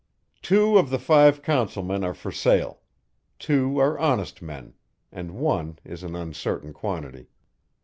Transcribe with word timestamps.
"Two 0.41 0.79
of 0.79 0.89
the 0.89 0.97
five 0.97 1.43
councilmen 1.43 2.03
are 2.03 2.15
for 2.15 2.31
sale; 2.31 2.79
two 3.37 3.77
are 3.77 3.99
honest 3.99 4.41
men 4.41 4.73
and 5.11 5.29
one 5.29 5.77
is 5.85 6.01
an 6.01 6.15
uncertain 6.15 6.73
quantity. 6.73 7.27